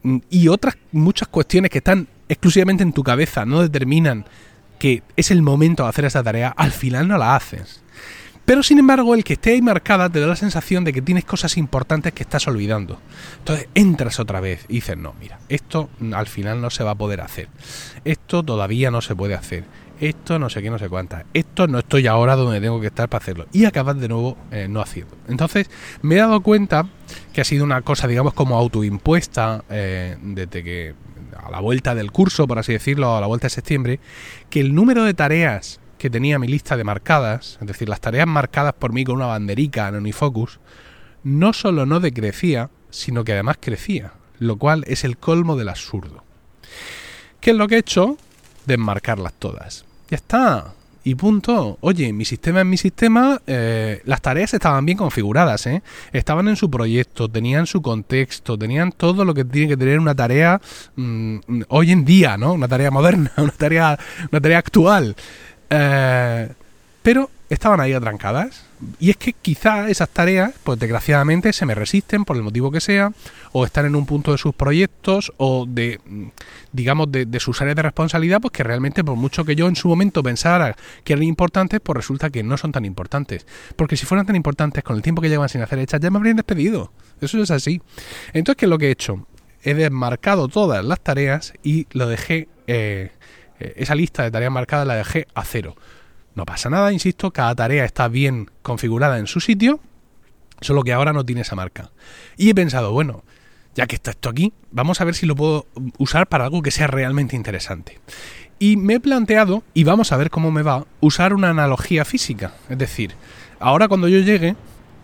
mm, 0.04 0.20
y 0.30 0.48
otras 0.48 0.78
muchas 0.94 1.28
cuestiones 1.28 1.72
que 1.72 1.80
están 1.80 2.08
exclusivamente 2.30 2.84
en 2.84 2.94
tu 2.94 3.04
cabeza 3.04 3.46
no 3.46 3.62
determinan 3.62 4.26
que 4.80 5.04
es 5.16 5.32
el 5.32 5.42
momento 5.42 5.84
de 5.84 5.90
hacer 5.90 6.06
esa 6.06 6.24
tarea, 6.24 6.50
al 6.50 6.72
final 6.72 7.08
no 7.08 7.18
la 7.18 7.36
haces. 7.36 7.83
Pero 8.46 8.62
sin 8.62 8.80
embargo, 8.80 9.16
el 9.16 9.24
que 9.24 9.34
esté 9.34 9.52
ahí 9.52 9.62
marcada 9.62 10.10
te 10.10 10.20
da 10.20 10.28
la 10.28 10.36
sensación 10.36 10.84
de 10.84 10.92
que 10.92 11.02
tienes 11.02 11.24
cosas 11.24 11.58
importantes 11.58 12.14
que 12.14 12.24
estás 12.24 12.48
olvidando. 12.48 13.00
Entonces 13.40 13.68
entras 13.74 14.20
otra 14.20 14.42
vez 14.42 14.66
y 14.68 14.76
dices, 14.76 14.98
no, 14.98 15.14
mira, 15.20 15.40
esto 15.48 15.90
al 16.14 16.28
final 16.28 16.60
no 16.62 16.70
se 16.70 16.84
va 16.84 16.92
a 16.92 16.96
poder 16.96 17.22
hacer. 17.22 17.48
Esto 18.04 18.44
todavía 18.44 18.92
no 18.92 19.02
se 19.02 19.16
puede 19.16 19.36
hacer. 19.36 19.64
Esto 20.02 20.38
no 20.40 20.50
sé 20.50 20.62
qué, 20.62 20.70
no 20.70 20.78
sé 20.78 20.90
cuántas. 20.90 21.24
Esto 21.34 21.68
no 21.68 21.80
estoy 21.80 22.08
ahora 22.08 22.36
donde 22.36 22.60
tengo 22.60 22.82
que 22.82 22.88
estar 22.88 23.08
para 23.08 23.22
hacerlo. 23.22 23.48
Y 23.54 23.64
acabas 23.64 23.98
de 24.00 24.10
nuevo 24.10 24.38
eh, 24.52 24.68
no 24.70 24.82
haciendo. 24.82 25.16
Entonces 25.30 25.70
me 26.02 26.16
he 26.16 26.18
dado 26.18 26.42
cuenta 26.42 26.88
que 27.32 27.40
ha 27.40 27.46
sido 27.46 27.64
una 27.64 27.82
cosa, 27.82 28.08
digamos, 28.08 28.34
como 28.34 28.58
autoimpuesta 28.58 29.64
eh, 29.70 30.18
desde 30.22 30.64
que 30.64 30.96
a 31.42 31.50
la 31.50 31.62
vuelta 31.62 31.96
del 31.96 32.12
curso, 32.12 32.48
por 32.48 32.60
así 32.60 32.74
decirlo, 32.74 33.16
a 33.16 33.22
la 33.22 33.28
vuelta 33.28 33.46
de 33.46 33.52
septiembre, 33.52 34.00
que 34.50 34.60
el 34.60 34.76
número 34.76 35.04
de 35.04 35.14
tareas 35.14 35.80
que 36.04 36.10
tenía 36.10 36.38
mi 36.38 36.50
lista 36.50 36.76
de 36.76 36.84
marcadas, 36.84 37.58
es 37.62 37.66
decir, 37.66 37.88
las 37.88 38.02
tareas 38.02 38.28
marcadas 38.28 38.74
por 38.74 38.92
mí 38.92 39.06
con 39.06 39.16
una 39.16 39.28
banderica 39.28 39.88
en 39.88 39.96
Unifocus, 39.96 40.60
no 41.24 41.54
solo 41.54 41.86
no 41.86 42.02
decrecía, 42.02 42.70
sino 42.90 43.24
que 43.24 43.32
además 43.32 43.56
crecía, 43.62 44.12
lo 44.38 44.58
cual 44.58 44.84
es 44.88 45.06
el 45.06 45.16
colmo 45.16 45.56
del 45.56 45.70
absurdo. 45.70 46.26
¿Qué 47.40 47.52
es 47.52 47.56
lo 47.56 47.70
que 47.70 47.76
he 47.76 47.78
hecho? 47.78 48.18
Desmarcarlas 48.66 49.32
todas. 49.40 49.86
Ya 50.10 50.18
está. 50.18 50.74
Y 51.06 51.16
punto. 51.16 51.78
Oye, 51.80 52.12
mi 52.12 52.26
sistema 52.26 52.60
es 52.60 52.66
mi 52.66 52.78
sistema. 52.78 53.42
Eh, 53.48 54.02
las 54.04 54.22
tareas 54.22 54.54
estaban 54.54 54.86
bien 54.86 54.98
configuradas, 54.98 55.68
¿eh? 55.68 55.84
Estaban 56.12 56.50
en 56.50 56.58
su 56.58 56.70
proyecto, 56.70 57.30
tenían 57.30 57.66
su 57.66 57.82
contexto, 57.82 58.58
tenían 58.58 58.92
todo 58.92 59.24
lo 59.24 59.34
que 59.34 59.46
tiene 59.46 59.70
que 59.70 59.78
tener 59.78 60.00
una 60.00 60.16
tarea 60.16 60.60
mm, 60.98 61.38
hoy 61.70 61.92
en 61.92 62.04
día, 62.04 62.36
¿no? 62.36 62.52
Una 62.52 62.68
tarea 62.68 62.92
moderna, 62.92 63.32
una 63.38 63.52
tarea, 63.52 63.98
una 64.32 64.42
tarea 64.42 64.60
actual. 64.60 65.16
Eh, 65.76 66.50
pero 67.02 67.30
estaban 67.50 67.80
ahí 67.80 67.94
atrancadas. 67.94 68.66
Y 69.00 69.10
es 69.10 69.18
que 69.18 69.34
quizá 69.34 69.90
esas 69.90 70.10
tareas, 70.10 70.54
pues 70.64 70.78
desgraciadamente, 70.78 71.54
se 71.54 71.66
me 71.66 71.74
resisten 71.74 72.26
por 72.26 72.36
el 72.36 72.44
motivo 72.44 72.70
que 72.70 72.82
sea, 72.82 73.12
o 73.52 73.66
están 73.66 73.86
en 73.86 73.96
un 73.96 74.06
punto 74.06 74.32
de 74.32 74.38
sus 74.38 74.54
proyectos, 74.54 75.32
o 75.38 75.66
de, 75.68 76.00
digamos, 76.72 77.12
de, 77.12 77.40
sus 77.40 77.62
áreas 77.62 77.76
de 77.78 77.82
responsabilidad, 77.82 78.42
pues 78.42 78.52
que 78.52 78.64
realmente, 78.64 79.04
por 79.04 79.16
mucho 79.16 79.46
que 79.46 79.56
yo 79.56 79.68
en 79.68 79.76
su 79.76 79.88
momento 79.88 80.22
pensara 80.22 80.76
que 81.04 81.14
eran 81.14 81.24
importantes, 81.24 81.80
pues 81.82 81.96
resulta 81.98 82.30
que 82.30 82.44
no 82.44 82.58
son 82.58 82.72
tan 82.72 82.86
importantes. 82.86 83.46
Porque 83.76 83.98
si 83.98 84.06
fueran 84.06 84.26
tan 84.26 84.36
importantes 84.36 84.84
con 84.84 84.96
el 84.96 85.02
tiempo 85.02 85.22
que 85.22 85.30
llevan 85.30 85.50
sin 85.50 85.62
hacer 85.62 85.80
hechas, 85.80 86.02
ya 86.02 86.10
me 86.10 86.18
habrían 86.18 86.36
despedido. 86.36 86.92
Eso 87.22 87.42
es 87.42 87.52
así. 87.52 87.82
Entonces, 88.34 88.60
¿qué 88.60 88.66
es 88.66 88.70
lo 88.70 88.78
que 88.78 88.88
he 88.88 88.92
hecho? 88.92 89.26
He 89.64 89.74
desmarcado 89.74 90.50
todas 90.50 90.84
las 90.84 91.00
tareas 91.00 91.54
y 91.64 91.88
lo 91.92 92.08
dejé. 92.08 92.50
Eh, 92.68 93.12
esa 93.76 93.96
lista 93.96 94.24
de 94.24 94.32
tareas 94.32 94.52
marcadas 94.52 94.88
la 94.88 94.96
dejé 94.96 95.28
a 95.34 95.44
cero. 95.44 95.76
No 96.36 96.46
pasa 96.46 96.70
nada, 96.70 96.92
insisto, 96.92 97.32
cada 97.32 97.54
tarea 97.56 97.86
está 97.86 98.08
bien 98.08 98.50
configurada 98.62 99.20
en 99.20 99.28
su 99.28 99.40
sitio, 99.40 99.80
solo 100.62 100.84
que 100.84 100.94
ahora 100.94 101.14
no 101.14 101.26
tiene 101.26 101.42
esa 101.42 101.56
marca. 101.56 101.92
Y 102.38 102.50
he 102.50 102.56
pensado, 102.56 102.92
bueno, 102.92 103.24
ya 103.76 103.88
que 103.88 103.96
está 103.96 104.12
esto 104.12 104.30
aquí, 104.30 104.54
vamos 104.72 105.02
a 105.02 105.06
ver 105.06 105.16
si 105.16 105.26
lo 105.26 105.36
puedo 105.36 105.68
usar 105.98 106.28
para 106.28 106.46
algo 106.46 106.62
que 106.62 106.72
sea 106.72 106.88
realmente 106.88 107.36
interesante. 107.36 108.00
Y 108.60 108.78
me 108.78 108.96
he 108.96 109.00
planteado, 109.00 109.64
y 109.74 109.84
vamos 109.84 110.12
a 110.12 110.18
ver 110.18 110.30
cómo 110.30 110.52
me 110.52 110.62
va, 110.62 110.86
usar 111.02 111.34
una 111.34 111.50
analogía 111.50 112.06
física. 112.06 112.54
Es 112.70 112.78
decir, 112.78 113.14
ahora 113.60 113.88
cuando 113.88 114.08
yo 114.08 114.20
llegue, 114.20 114.56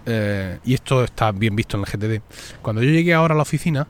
eh, 0.05 0.59
y 0.63 0.73
esto 0.73 1.03
está 1.03 1.31
bien 1.31 1.55
visto 1.55 1.77
en 1.77 1.83
el 1.83 1.89
GTD, 1.89 2.23
cuando 2.61 2.81
yo 2.81 2.89
llegue 2.89 3.13
ahora 3.13 3.33
a 3.33 3.37
la 3.37 3.43
oficina, 3.43 3.87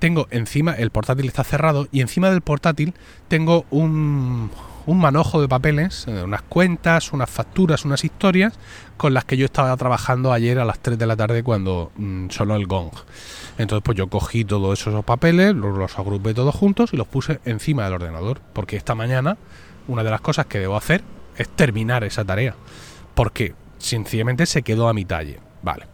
tengo 0.00 0.26
encima, 0.30 0.72
el 0.72 0.90
portátil 0.90 1.26
está 1.26 1.44
cerrado, 1.44 1.86
y 1.92 2.00
encima 2.00 2.30
del 2.30 2.40
portátil 2.40 2.94
tengo 3.28 3.66
un, 3.70 4.50
un 4.86 4.98
manojo 4.98 5.40
de 5.40 5.48
papeles, 5.48 6.06
eh, 6.08 6.22
unas 6.24 6.42
cuentas, 6.42 7.12
unas 7.12 7.30
facturas, 7.30 7.84
unas 7.84 8.02
historias 8.02 8.54
con 8.96 9.14
las 9.14 9.24
que 9.24 9.36
yo 9.36 9.44
estaba 9.44 9.76
trabajando 9.76 10.32
ayer 10.32 10.58
a 10.58 10.64
las 10.64 10.80
3 10.80 10.98
de 10.98 11.06
la 11.06 11.16
tarde 11.16 11.42
cuando 11.42 11.92
mm, 11.96 12.30
sonó 12.30 12.56
el 12.56 12.66
gong. 12.66 12.90
Entonces 13.58 13.82
pues 13.84 13.96
yo 13.96 14.08
cogí 14.08 14.44
todos 14.44 14.80
esos 14.80 15.04
papeles, 15.04 15.54
los, 15.54 15.76
los 15.76 15.98
agrupé 15.98 16.34
todos 16.34 16.54
juntos 16.54 16.90
y 16.92 16.96
los 16.96 17.06
puse 17.06 17.40
encima 17.44 17.84
del 17.84 17.94
ordenador, 17.94 18.40
porque 18.52 18.76
esta 18.76 18.94
mañana 18.94 19.36
una 19.86 20.02
de 20.02 20.10
las 20.10 20.20
cosas 20.20 20.46
que 20.46 20.58
debo 20.58 20.76
hacer 20.76 21.02
es 21.36 21.48
terminar 21.48 22.04
esa 22.04 22.24
tarea, 22.24 22.54
porque 23.14 23.54
sencillamente 23.78 24.46
se 24.46 24.62
quedó 24.62 24.88
a 24.88 24.92
mitad 24.92 25.18
ayer. 25.18 25.40
Vale. 25.62 25.86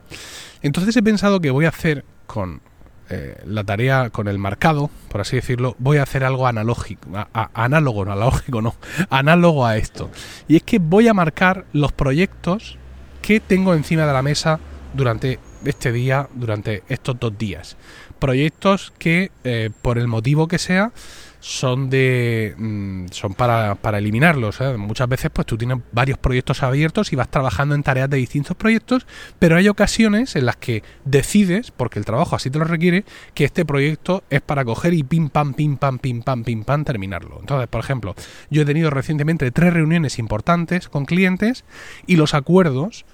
Entonces 0.63 0.97
he 0.97 1.03
pensado 1.03 1.41
que 1.41 1.51
voy 1.51 1.65
a 1.65 1.71
hacer 1.71 2.05
con 2.27 2.61
eh, 3.09 3.41
la 3.47 3.63
tarea 3.63 4.11
con 4.11 4.27
el 4.27 4.39
marcado, 4.39 4.91
por 5.09 5.21
así 5.21 5.37
decirlo, 5.37 5.77
voy 5.79 5.99
a 5.99 6.03
hacer 6.03 6.25
algo 6.25 6.47
analógico, 6.47 7.09
análogo, 7.55 8.05
no 8.05 8.13
analógico, 8.13 8.63
no, 8.63 8.75
análogo 9.11 9.65
a 9.65 9.77
esto. 9.77 10.11
Y 10.49 10.57
es 10.57 10.63
que 10.63 10.79
voy 10.79 11.07
a 11.09 11.15
marcar 11.15 11.67
los 11.73 11.93
proyectos 11.93 12.79
que 13.23 13.41
tengo 13.41 13.75
encima 13.75 14.07
de 14.07 14.13
la 14.13 14.23
mesa 14.23 14.59
durante 14.95 15.39
este 15.65 15.93
día, 15.93 16.29
durante 16.35 16.83
estos 16.89 17.19
dos 17.19 17.37
días. 17.37 17.77
Proyectos 18.19 18.93
que, 18.99 19.31
eh, 19.45 19.71
por 19.83 19.99
el 19.99 20.09
motivo 20.09 20.49
que 20.49 20.59
sea, 20.59 20.93
son 21.41 21.91
de 21.91 22.55
mm, 22.57 23.07
son 23.11 23.35
para, 23.35 23.75
para 23.77 23.99
eliminarlos. 23.99 24.61
¿eh? 24.61 24.77
Muchas 24.77 25.09
veces 25.09 25.31
pues 25.33 25.47
tú 25.47 25.57
tienes 25.57 25.79
varios 25.93 26.19
proyectos 26.19 26.63
abiertos 26.63 27.13
y 27.13 27.17
vas 27.17 27.31
trabajando 27.31 27.75
en 27.75 27.83
tareas 27.83 28.11
de 28.11 28.17
distintos 28.17 28.57
proyectos, 28.57 29.07
pero 29.39 29.57
hay 29.57 29.69
ocasiones 29.69 30.37
en 30.37 30.47
las 30.47 30.57
que 30.57 30.83
decides, 31.05 31.71
porque 31.71 31.99
el 31.99 32.05
trabajo 32.05 32.37
así 32.37 32.51
te 32.51 32.59
lo 32.59 32.65
requiere, 32.65 33.05
que 33.35 33.45
este 33.45 33.65
proyecto 33.65 34.25
es 34.31 34.41
para 34.41 34.65
coger 34.65 34.95
y 34.95 35.03
pim 35.03 35.29
pam, 35.29 35.55
pim 35.55 35.77
pam, 35.77 35.99
pim 35.99 36.23
pam, 36.23 36.45
pim 36.45 36.65
pam, 36.65 36.85
terminarlo. 36.85 37.39
Entonces, 37.41 37.69
por 37.69 37.81
ejemplo, 37.81 38.15
yo 38.51 38.63
he 38.63 38.65
tenido 38.65 38.91
recientemente 38.91 39.51
tres 39.51 39.73
reuniones 39.73 40.19
importantes 40.19 40.89
con 40.89 41.05
clientes 41.05 41.65
y 42.07 42.17
los 42.17 42.35
acuerdos 42.35 43.05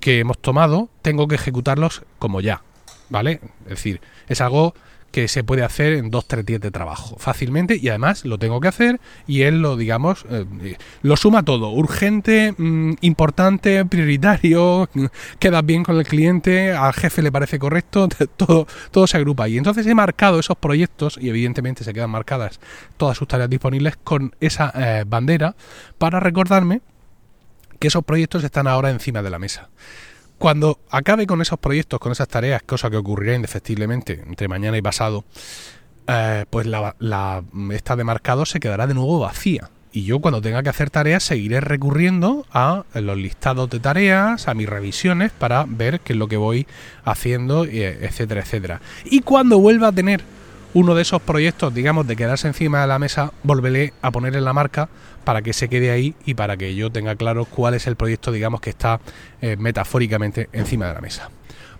que 0.00 0.18
hemos 0.18 0.38
tomado 0.38 0.88
tengo 1.02 1.28
que 1.28 1.34
ejecutarlos 1.36 2.02
como 2.18 2.40
ya. 2.40 2.62
¿Vale? 3.10 3.40
Es 3.64 3.70
decir, 3.70 4.00
es 4.28 4.40
algo 4.40 4.74
que 5.10 5.28
se 5.28 5.42
puede 5.44 5.64
hacer 5.64 5.94
en 5.94 6.10
dos, 6.10 6.26
tres 6.26 6.46
días 6.46 6.60
de 6.60 6.70
trabajo 6.70 7.16
fácilmente 7.18 7.76
y 7.80 7.88
además 7.88 8.24
lo 8.24 8.38
tengo 8.38 8.60
que 8.60 8.68
hacer 8.68 9.00
y 9.26 9.42
él 9.42 9.60
lo, 9.60 9.76
digamos, 9.76 10.24
eh, 10.30 10.76
lo 11.02 11.16
suma 11.16 11.42
todo, 11.44 11.70
urgente, 11.70 12.54
mm, 12.56 12.94
importante, 13.00 13.84
prioritario, 13.84 14.88
queda 15.38 15.62
bien 15.62 15.82
con 15.82 15.96
el 15.96 16.06
cliente, 16.06 16.72
al 16.72 16.92
jefe 16.92 17.22
le 17.22 17.32
parece 17.32 17.58
correcto, 17.58 18.08
todo, 18.36 18.66
todo 18.90 19.06
se 19.06 19.16
agrupa 19.16 19.48
y 19.48 19.58
entonces 19.58 19.86
he 19.86 19.94
marcado 19.94 20.38
esos 20.38 20.56
proyectos 20.56 21.18
y 21.20 21.28
evidentemente 21.28 21.84
se 21.84 21.92
quedan 21.92 22.10
marcadas 22.10 22.60
todas 22.96 23.16
sus 23.16 23.26
tareas 23.26 23.50
disponibles 23.50 23.96
con 23.96 24.34
esa 24.40 24.72
eh, 24.74 25.04
bandera 25.06 25.56
para 25.98 26.20
recordarme 26.20 26.82
que 27.78 27.88
esos 27.88 28.04
proyectos 28.04 28.44
están 28.44 28.66
ahora 28.66 28.90
encima 28.90 29.22
de 29.22 29.30
la 29.30 29.38
mesa. 29.38 29.70
Cuando 30.40 30.80
acabe 30.88 31.26
con 31.26 31.42
esos 31.42 31.58
proyectos, 31.58 32.00
con 32.00 32.12
esas 32.12 32.26
tareas, 32.26 32.62
cosa 32.62 32.88
que 32.88 32.96
ocurrirá 32.96 33.34
indefectiblemente 33.34 34.22
entre 34.26 34.48
mañana 34.48 34.78
y 34.78 34.80
pasado, 34.80 35.26
eh, 36.06 36.46
pues 36.48 36.66
la, 36.66 37.44
esta 37.72 37.94
de 37.94 38.04
marcado 38.04 38.46
se 38.46 38.58
quedará 38.58 38.86
de 38.86 38.94
nuevo 38.94 39.18
vacía. 39.18 39.68
Y 39.92 40.04
yo 40.04 40.20
cuando 40.20 40.40
tenga 40.40 40.62
que 40.62 40.70
hacer 40.70 40.88
tareas 40.88 41.24
seguiré 41.24 41.60
recurriendo 41.60 42.46
a 42.52 42.84
los 42.94 43.18
listados 43.18 43.68
de 43.68 43.80
tareas, 43.80 44.48
a 44.48 44.54
mis 44.54 44.66
revisiones 44.66 45.30
para 45.30 45.66
ver 45.68 46.00
qué 46.00 46.14
es 46.14 46.18
lo 46.18 46.26
que 46.26 46.38
voy 46.38 46.66
haciendo, 47.04 47.66
etcétera, 47.66 48.40
etcétera. 48.40 48.80
Y 49.04 49.20
cuando 49.20 49.58
vuelva 49.58 49.88
a 49.88 49.92
tener 49.92 50.22
uno 50.74 50.94
de 50.94 51.02
esos 51.02 51.20
proyectos, 51.22 51.74
digamos, 51.74 52.06
de 52.06 52.16
quedarse 52.16 52.46
encima 52.46 52.80
de 52.80 52.86
la 52.86 52.98
mesa, 52.98 53.32
volveré 53.42 53.92
a 54.02 54.10
ponerle 54.10 54.40
la 54.40 54.52
marca 54.52 54.88
para 55.24 55.42
que 55.42 55.52
se 55.52 55.68
quede 55.68 55.90
ahí 55.90 56.14
y 56.24 56.34
para 56.34 56.56
que 56.56 56.74
yo 56.74 56.90
tenga 56.90 57.16
claro 57.16 57.44
cuál 57.44 57.74
es 57.74 57.86
el 57.86 57.96
proyecto, 57.96 58.32
digamos, 58.32 58.60
que 58.60 58.70
está 58.70 59.00
eh, 59.40 59.56
metafóricamente 59.56 60.48
encima 60.52 60.86
de 60.86 60.94
la 60.94 61.00
mesa. 61.00 61.30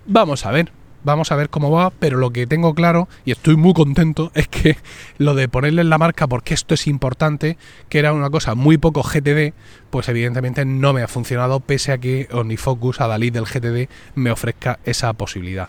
Vamos 0.06 0.44
a 0.44 0.50
ver, 0.50 0.72
vamos 1.04 1.30
a 1.30 1.36
ver 1.36 1.50
cómo 1.50 1.70
va, 1.70 1.90
pero 1.90 2.18
lo 2.18 2.30
que 2.30 2.46
tengo 2.46 2.74
claro, 2.74 3.08
y 3.24 3.30
estoy 3.30 3.56
muy 3.56 3.74
contento, 3.74 4.32
es 4.34 4.48
que 4.48 4.76
lo 5.18 5.34
de 5.34 5.48
ponerle 5.48 5.84
la 5.84 5.98
marca, 5.98 6.26
porque 6.26 6.54
esto 6.54 6.74
es 6.74 6.86
importante, 6.86 7.58
que 7.88 7.98
era 7.98 8.12
una 8.12 8.30
cosa 8.30 8.54
muy 8.54 8.78
poco 8.78 9.02
GTD, 9.02 9.52
pues 9.90 10.08
evidentemente 10.08 10.64
no 10.64 10.92
me 10.92 11.02
ha 11.02 11.08
funcionado, 11.08 11.60
pese 11.60 11.92
a 11.92 11.98
que 11.98 12.28
OmniFocus, 12.32 13.00
a 13.00 13.06
Dalí 13.06 13.30
del 13.30 13.44
GTD, 13.44 13.88
me 14.14 14.30
ofrezca 14.30 14.78
esa 14.84 15.12
posibilidad. 15.12 15.68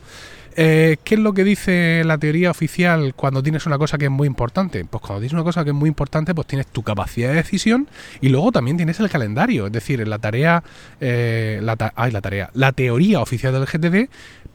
Eh, 0.56 0.98
¿Qué 1.04 1.16
es 1.16 1.22
lo 1.22 1.34
que 1.34 1.44
dice 1.44 2.04
la 2.06 2.18
teoría 2.18 2.52
oficial 2.52 3.14
cuando 3.16 3.42
tienes 3.42 3.66
una 3.66 3.78
cosa 3.78 3.98
que 3.98 4.06
es 4.06 4.12
muy 4.12 4.28
importante? 4.28 4.84
Pues 4.86 5.02
cuando 5.02 5.22
tienes 5.22 5.34
una 5.34 5.44
cosa 5.44 5.64
que 5.64 5.70
es 5.70 5.76
muy 5.76 5.88
importante, 5.88 6.36
pues 6.36 6.48
tienes 6.48 6.68
tu 6.68 6.84
capacidad 6.84 7.30
de 7.30 7.36
decisión 7.36 7.88
y 8.20 8.30
luego 8.30 8.52
también 8.52 8.78
tienes 8.78 9.00
el 9.00 9.10
calendario. 9.10 9.68
Es 9.68 9.72
decir, 9.72 10.06
la 10.08 10.20
tarea, 10.20 10.64
eh, 11.00 11.60
la, 11.62 11.76
la 12.12 12.22
tarea, 12.22 12.50
la 12.54 12.72
teoría 12.72 13.22
oficial 13.22 13.54
del 13.54 13.66
GTD 13.66 14.10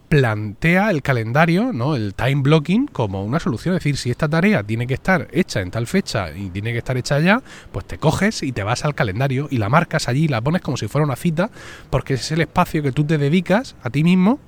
plantea 0.08 0.90
el 0.90 1.02
calendario, 1.02 1.72
¿no? 1.72 1.96
el 1.96 2.14
time 2.14 2.42
blocking, 2.42 2.86
como 2.86 3.24
una 3.24 3.40
solución. 3.40 3.74
Es 3.74 3.80
decir, 3.80 3.96
si 3.96 4.10
esta 4.10 4.28
tarea 4.28 4.62
tiene 4.62 4.86
que 4.86 4.94
estar 4.94 5.28
hecha 5.32 5.60
en 5.60 5.70
tal 5.70 5.86
fecha 5.86 6.30
y 6.30 6.50
tiene 6.50 6.72
que 6.72 6.78
estar 6.78 6.96
hecha 6.96 7.18
ya, 7.20 7.42
pues 7.72 7.86
te 7.86 7.98
coges 7.98 8.42
y 8.42 8.52
te 8.52 8.62
vas 8.62 8.84
al 8.84 8.94
calendario 8.94 9.48
y 9.50 9.58
la 9.58 9.68
marcas 9.68 10.08
allí, 10.08 10.28
la 10.28 10.40
pones 10.40 10.62
como 10.62 10.76
si 10.76 10.88
fuera 10.88 11.04
una 11.04 11.16
cita, 11.16 11.50
porque 11.90 12.14
es 12.14 12.30
el 12.30 12.40
espacio 12.40 12.82
que 12.82 12.92
tú 12.92 13.04
te 13.04 13.18
dedicas 13.18 13.76
a 13.82 13.90
ti 13.90 14.04
mismo 14.04 14.38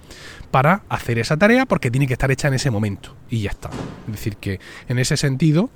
para 0.50 0.82
hacer 0.88 1.18
esa 1.18 1.36
tarea, 1.36 1.66
porque 1.66 1.90
tiene 1.90 2.06
que 2.06 2.14
estar 2.14 2.30
hecha 2.30 2.48
en 2.48 2.54
ese 2.54 2.70
momento. 2.70 3.16
Y 3.28 3.42
ya 3.42 3.50
está. 3.50 3.70
Es 4.06 4.12
decir, 4.12 4.36
que 4.36 4.60
en 4.88 4.98
ese 4.98 5.16
sentido, 5.16 5.70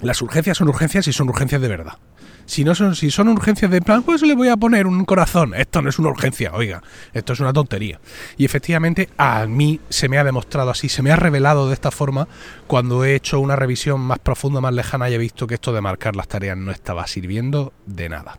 las 0.00 0.22
urgencias 0.22 0.56
son 0.56 0.68
urgencias 0.68 1.06
y 1.08 1.12
son 1.12 1.28
urgencias 1.28 1.60
de 1.60 1.68
verdad. 1.68 1.98
Si 2.48 2.64
no 2.64 2.74
son, 2.74 2.96
si 2.96 3.10
son 3.10 3.28
urgencias 3.28 3.70
de 3.70 3.82
plan, 3.82 4.02
pues 4.02 4.22
le 4.22 4.34
voy 4.34 4.48
a 4.48 4.56
poner 4.56 4.86
un 4.86 5.04
corazón. 5.04 5.52
Esto 5.52 5.82
no 5.82 5.90
es 5.90 5.98
una 5.98 6.08
urgencia, 6.08 6.50
oiga, 6.54 6.82
esto 7.12 7.34
es 7.34 7.40
una 7.40 7.52
tontería. 7.52 8.00
Y 8.38 8.46
efectivamente 8.46 9.10
a 9.18 9.46
mí 9.46 9.80
se 9.90 10.08
me 10.08 10.16
ha 10.16 10.24
demostrado 10.24 10.70
así, 10.70 10.88
se 10.88 11.02
me 11.02 11.10
ha 11.10 11.16
revelado 11.16 11.68
de 11.68 11.74
esta 11.74 11.90
forma 11.90 12.26
cuando 12.66 13.04
he 13.04 13.14
hecho 13.14 13.38
una 13.38 13.54
revisión 13.54 14.00
más 14.00 14.18
profunda, 14.18 14.62
más 14.62 14.72
lejana 14.72 15.10
y 15.10 15.14
he 15.14 15.18
visto 15.18 15.46
que 15.46 15.56
esto 15.56 15.74
de 15.74 15.82
marcar 15.82 16.16
las 16.16 16.26
tareas 16.26 16.56
no 16.56 16.72
estaba 16.72 17.06
sirviendo 17.06 17.74
de 17.84 18.08
nada 18.08 18.38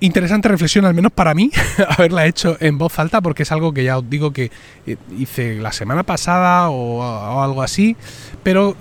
interesante 0.00 0.48
reflexión, 0.48 0.84
al 0.84 0.92
menos 0.92 1.12
para 1.12 1.32
mí, 1.32 1.50
haberla 1.88 2.26
hecho 2.26 2.58
en 2.60 2.76
voz 2.76 2.98
alta, 2.98 3.22
porque 3.22 3.44
es 3.44 3.52
algo 3.52 3.72
que 3.72 3.84
ya 3.84 3.96
os 3.96 4.10
digo 4.10 4.32
que 4.32 4.50
eh, 4.86 4.96
hice 5.16 5.54
la 5.54 5.72
semana 5.72 6.02
pasada 6.02 6.68
o, 6.68 7.40
algo 7.42 7.62
así, 7.62 7.96
pero 8.42 8.76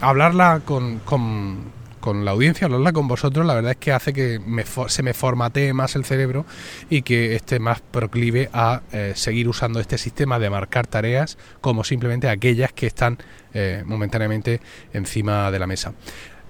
hablarla 0.00 0.62
con, 0.64 1.00
con 1.00 1.79
la 2.24 2.32
audiencia, 2.32 2.66
hablarla 2.66 2.92
con 2.92 3.08
vosotros, 3.08 3.46
la 3.46 3.54
verdad 3.54 3.72
es 3.72 3.76
que 3.76 3.92
hace 3.92 4.12
que 4.12 4.40
se 4.88 5.02
me 5.02 5.14
formatee 5.14 5.72
más 5.72 5.96
el 5.96 6.04
cerebro 6.04 6.46
y 6.88 7.02
que 7.02 7.34
esté 7.36 7.58
más 7.58 7.80
proclive 7.80 8.50
a 8.52 8.82
eh, 8.92 9.12
seguir 9.14 9.48
usando 9.48 9.80
este 9.80 9.98
sistema 9.98 10.38
de 10.38 10.50
marcar 10.50 10.86
tareas 10.86 11.38
como 11.60 11.84
simplemente 11.84 12.28
aquellas 12.28 12.72
que 12.72 12.86
están 12.86 13.18
eh, 13.54 13.82
momentáneamente 13.86 14.60
encima 14.92 15.50
de 15.50 15.58
la 15.58 15.66
mesa. 15.66 15.92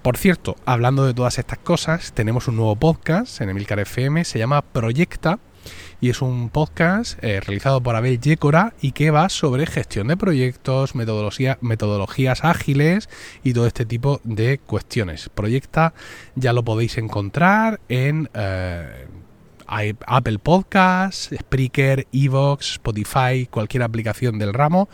Por 0.01 0.17
cierto, 0.17 0.55
hablando 0.65 1.05
de 1.05 1.13
todas 1.13 1.37
estas 1.37 1.59
cosas, 1.59 2.13
tenemos 2.13 2.47
un 2.47 2.55
nuevo 2.55 2.75
podcast 2.75 3.39
en 3.41 3.49
Emilcar 3.49 3.79
FM, 3.79 4.25
se 4.25 4.39
llama 4.39 4.63
Proyecta 4.63 5.37
y 5.99 6.09
es 6.09 6.21
un 6.21 6.49
podcast 6.49 7.23
eh, 7.23 7.39
realizado 7.39 7.81
por 7.81 7.95
Abel 7.95 8.19
Yécora 8.19 8.73
y 8.81 8.91
que 8.91 9.11
va 9.11 9.29
sobre 9.29 9.65
gestión 9.65 10.07
de 10.07 10.17
proyectos, 10.17 10.95
metodología, 10.95 11.57
metodologías 11.61 12.43
ágiles 12.43 13.09
y 13.43 13.53
todo 13.53 13.67
este 13.67 13.85
tipo 13.85 14.19
de 14.23 14.57
cuestiones. 14.57 15.29
Proyecta 15.29 15.93
ya 16.35 16.53
lo 16.53 16.63
podéis 16.63 16.97
encontrar 16.97 17.79
en 17.87 18.29
eh, 18.33 19.07
Apple 20.05 20.39
Podcasts, 20.39 21.29
Spreaker, 21.37 22.07
Evox, 22.11 22.73
Spotify, 22.73 23.47
cualquier 23.49 23.83
aplicación 23.83 24.37
del 24.37 24.53
ramo. 24.53 24.89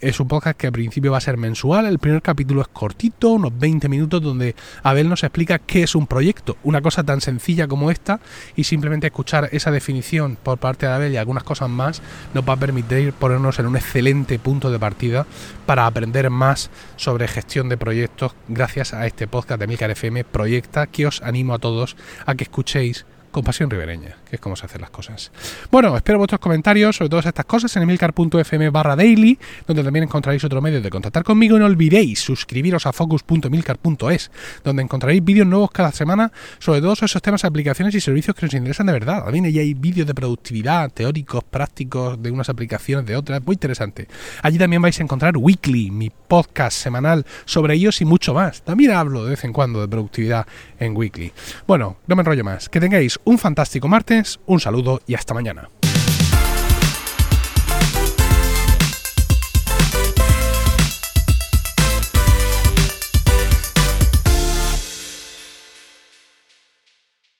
Es 0.00 0.18
un 0.18 0.28
podcast 0.28 0.56
que 0.56 0.66
al 0.66 0.72
principio 0.72 1.12
va 1.12 1.18
a 1.18 1.20
ser 1.20 1.36
mensual. 1.36 1.84
El 1.84 1.98
primer 1.98 2.22
capítulo 2.22 2.62
es 2.62 2.68
cortito, 2.68 3.32
unos 3.32 3.58
20 3.58 3.86
minutos, 3.90 4.22
donde 4.22 4.56
Abel 4.82 5.10
nos 5.10 5.22
explica 5.24 5.58
qué 5.58 5.82
es 5.82 5.94
un 5.94 6.06
proyecto. 6.06 6.56
Una 6.62 6.80
cosa 6.80 7.04
tan 7.04 7.20
sencilla 7.20 7.68
como 7.68 7.90
esta 7.90 8.18
y 8.56 8.64
simplemente 8.64 9.08
escuchar 9.08 9.50
esa 9.52 9.70
definición 9.70 10.38
por 10.42 10.56
parte 10.56 10.86
de 10.86 10.92
Abel 10.92 11.12
y 11.12 11.18
algunas 11.18 11.44
cosas 11.44 11.68
más 11.68 12.00
nos 12.32 12.48
va 12.48 12.54
a 12.54 12.56
permitir 12.56 13.12
ponernos 13.12 13.58
en 13.58 13.66
un 13.66 13.76
excelente 13.76 14.38
punto 14.38 14.70
de 14.70 14.78
partida 14.78 15.26
para 15.66 15.84
aprender 15.84 16.30
más 16.30 16.70
sobre 16.96 17.28
gestión 17.28 17.68
de 17.68 17.76
proyectos 17.76 18.32
gracias 18.48 18.94
a 18.94 19.06
este 19.06 19.28
podcast 19.28 19.60
de 19.60 19.66
Milcar 19.66 19.90
FM 19.90 20.24
Proyecta 20.24 20.86
que 20.86 21.06
os 21.06 21.20
animo 21.20 21.52
a 21.52 21.58
todos 21.58 21.98
a 22.24 22.34
que 22.34 22.44
escuchéis 22.44 23.04
con 23.30 23.44
pasión 23.44 23.70
ribereña, 23.70 24.16
que 24.28 24.36
es 24.36 24.40
como 24.40 24.56
se 24.56 24.66
hacen 24.66 24.80
las 24.80 24.90
cosas. 24.90 25.30
Bueno, 25.70 25.96
espero 25.96 26.18
vuestros 26.18 26.40
comentarios 26.40 26.96
sobre 26.96 27.10
todas 27.10 27.26
estas 27.26 27.44
cosas 27.44 27.74
en 27.76 27.82
emilcar.fm 27.82 28.70
barra 28.70 28.96
daily, 28.96 29.38
donde 29.66 29.82
también 29.82 30.04
encontraréis 30.04 30.44
otro 30.44 30.60
medio 30.60 30.80
de 30.80 30.90
contactar 30.90 31.24
conmigo. 31.24 31.56
Y 31.56 31.60
no 31.60 31.66
olvidéis 31.66 32.20
suscribiros 32.20 32.86
a 32.86 32.92
focus.emilcar.es, 32.92 34.30
donde 34.64 34.82
encontraréis 34.82 35.24
vídeos 35.24 35.46
nuevos 35.46 35.70
cada 35.70 35.92
semana 35.92 36.32
sobre 36.58 36.80
todos 36.80 37.02
esos 37.02 37.22
temas, 37.22 37.44
aplicaciones 37.44 37.94
y 37.94 38.00
servicios 38.00 38.36
que 38.36 38.46
nos 38.46 38.54
interesan 38.54 38.86
de 38.86 38.92
verdad. 38.92 39.24
También 39.24 39.46
allí 39.46 39.58
hay 39.58 39.74
vídeos 39.74 40.06
de 40.06 40.14
productividad, 40.14 40.90
teóricos, 40.90 41.44
prácticos, 41.44 42.20
de 42.22 42.30
unas 42.30 42.48
aplicaciones, 42.48 43.06
de 43.06 43.16
otras, 43.16 43.44
muy 43.44 43.54
interesante. 43.54 44.08
Allí 44.42 44.58
también 44.58 44.82
vais 44.82 44.98
a 44.98 45.02
encontrar 45.02 45.36
Weekly, 45.36 45.90
mi 45.90 46.10
podcast 46.10 46.76
semanal 46.76 47.24
sobre 47.44 47.74
ellos 47.74 48.00
y 48.00 48.04
mucho 48.04 48.34
más. 48.34 48.62
También 48.62 48.92
hablo 48.92 49.24
de 49.24 49.30
vez 49.30 49.44
en 49.44 49.52
cuando 49.52 49.80
de 49.80 49.88
productividad 49.88 50.46
en 50.78 50.96
Weekly. 50.96 51.32
Bueno, 51.66 51.98
no 52.06 52.16
me 52.16 52.22
enrollo 52.22 52.44
más. 52.44 52.68
Que 52.68 52.80
tengáis 52.80 53.19
un 53.24 53.38
fantástico 53.38 53.88
martes, 53.88 54.40
un 54.46 54.60
saludo 54.60 55.00
y 55.06 55.14
hasta 55.14 55.34
mañana. 55.34 55.68